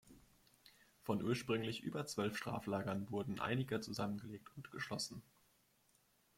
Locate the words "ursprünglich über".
1.21-2.07